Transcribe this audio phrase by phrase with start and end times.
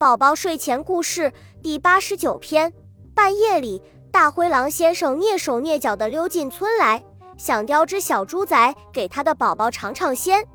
[0.00, 2.72] 宝宝睡前故事第八十九篇。
[3.16, 7.02] 半夜里，大灰狼先生蹑手蹑脚地溜进村来，
[7.36, 10.46] 想叼只小猪仔给他的宝宝尝尝鲜。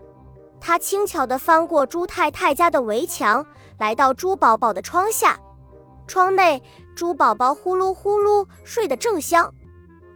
[0.61, 3.45] 他轻巧地翻过猪太太家的围墙，
[3.77, 5.37] 来到猪宝宝的窗下。
[6.07, 6.63] 窗内，
[6.95, 9.53] 猪宝宝呼噜呼噜睡得正香。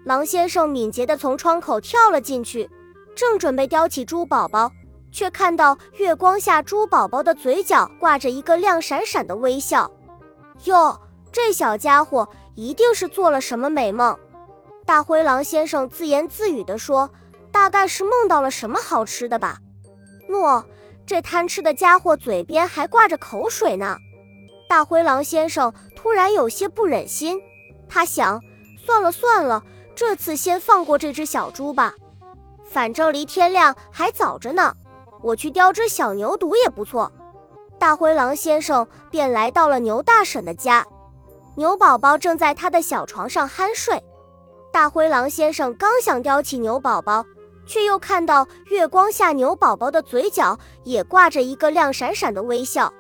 [0.05, 2.69] 狼先生敏捷地从窗口跳了进去，
[3.13, 4.71] 正准备叼起猪宝宝。
[5.17, 9.89] 却看到月光下猪宝宝的嘴角挂着一个亮闪闪的微笑。
[10.65, 10.95] 哟，
[11.31, 14.15] 这小家伙一定是做了什么美梦。
[14.85, 17.09] 大灰狼先生自言自语地说
[17.51, 19.57] ：“大概是梦到了什么好吃的吧。”
[20.29, 20.63] 诺，
[21.03, 23.97] 这贪吃的家伙嘴边还挂着口水呢。
[24.69, 27.41] 大灰狼先生突然有些不忍心，
[27.89, 28.39] 他想：
[28.85, 29.63] 算了算了，
[29.95, 31.95] 这次先放过这只小猪吧，
[32.63, 34.75] 反正离天亮还早着呢。
[35.21, 37.11] 我去叼只小牛犊也不错。
[37.79, 40.85] 大灰狼先生便来到了牛大婶的家，
[41.55, 44.03] 牛宝宝正在他的小床上酣睡。
[44.71, 47.25] 大灰狼先生刚想叼起牛宝宝，
[47.65, 52.91] 却又看到月光下牛宝宝的嘴角也挂着一个亮闪闪的微笑。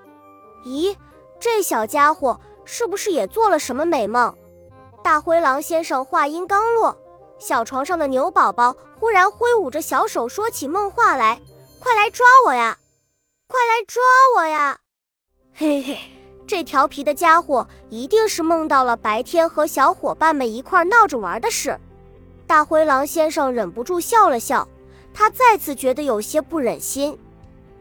[0.65, 0.95] 咦，
[1.39, 4.33] 这小家伙是不是也做了什么美梦？
[5.03, 6.97] 大灰狼先生话音刚落，
[7.39, 11.39] 小床上的牛宝宝忽然挥舞着小手，说起梦话来。
[11.79, 12.77] 快来抓我呀！
[13.47, 14.01] 快来抓
[14.35, 14.79] 我呀！
[15.53, 15.97] 嘿嘿，
[16.45, 21.79] 这调皮的家伙一定是梦到了白天和小伙伴们一块闹着玩的事。
[22.45, 24.67] 大灰狼先生忍不住笑了笑，
[25.13, 27.17] 他再次觉得有些不忍心。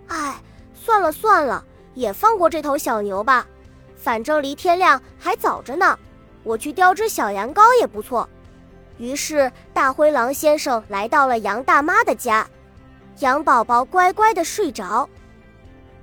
[0.09, 0.41] 哎，
[0.75, 3.47] 算了算了，也放过这头小牛吧，
[3.97, 5.99] 反正离天亮还早着呢。
[6.43, 8.29] 我去叼只小羊羔也不错。
[8.99, 12.49] 于是，大灰狼先生来到了羊大妈的家。
[13.21, 15.09] 羊宝宝乖乖的睡着，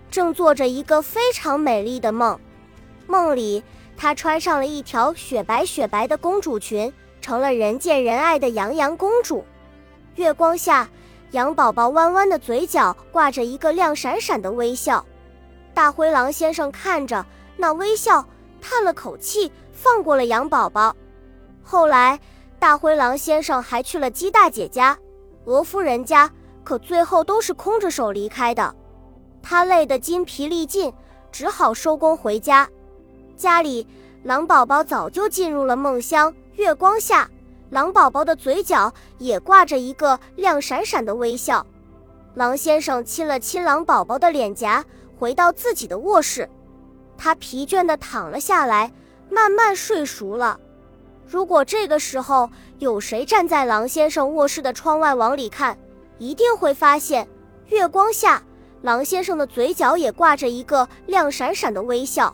[0.09, 2.39] 正做着一个非常美丽的梦。
[3.05, 3.63] 梦里，
[3.95, 9.45] 她穿上了一条雪白雪白的公主裙，成了人见人爱的羊羊公主。
[10.15, 10.89] 月光下，
[11.31, 15.05] 羊宝宝弯弯的嘴角挂着一个亮闪闪的微笑。
[15.71, 17.23] 大灰狼先生看着
[17.57, 18.27] 那微笑，
[18.59, 20.95] 叹了口气，放过了羊宝宝。
[21.61, 22.19] 后来，
[22.57, 24.97] 大灰狼先生还去了鸡大姐家、
[25.45, 26.27] 鹅夫人家。
[26.63, 28.73] 可最后都是空着手离开的，
[29.41, 30.93] 他累得筋疲力尽，
[31.31, 32.69] 只好收工回家。
[33.35, 33.85] 家里，
[34.23, 36.33] 狼宝宝早就进入了梦乡。
[36.55, 37.29] 月光下，
[37.71, 41.65] 狼宝宝的嘴角也挂着一个亮闪闪的微笑。
[42.35, 44.85] 狼先生亲了亲狼宝宝的脸颊，
[45.17, 46.47] 回到自己的卧室，
[47.17, 48.91] 他疲倦地躺了下来，
[49.29, 50.59] 慢慢睡熟了。
[51.25, 55.77] 如果这个时候有谁站在狼先生卧室的窗外往里看，
[56.23, 57.27] 一定会发现，
[57.67, 58.41] 月光下，
[58.81, 62.33] 狼先生的嘴角也挂着一个亮闪闪的微笑。